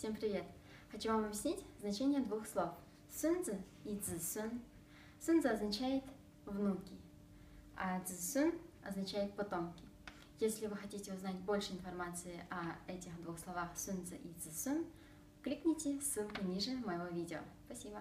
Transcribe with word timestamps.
Всем 0.00 0.16
привет! 0.16 0.46
Хочу 0.90 1.12
вам 1.12 1.26
объяснить 1.26 1.62
значение 1.78 2.22
двух 2.22 2.46
слов 2.46 2.70
«сунзы» 3.10 3.62
и 3.84 3.98
«цзсун». 3.98 4.62
«Сунзы» 5.20 5.48
означает 5.48 6.02
«внуки», 6.46 6.94
а 7.76 8.00
«цзсун» 8.06 8.54
означает 8.82 9.34
«потомки». 9.34 9.84
Если 10.38 10.68
вы 10.68 10.76
хотите 10.76 11.12
узнать 11.12 11.36
больше 11.40 11.74
информации 11.74 12.42
о 12.48 12.90
этих 12.90 13.14
двух 13.20 13.38
словах 13.38 13.76
«сунзы» 13.76 14.16
и 14.16 14.32
«цзсун», 14.40 14.86
кликните 15.42 16.00
ссылку 16.00 16.46
ниже 16.46 16.70
моего 16.78 17.04
видео. 17.08 17.40
Спасибо! 17.66 18.00